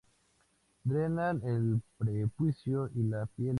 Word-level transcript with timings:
Drenan 0.83 1.43
el 1.45 1.83
prepucio 1.99 2.89
y 2.95 3.03
la 3.03 3.27
piel 3.27 3.27
del 3.27 3.35
pene. 3.35 3.49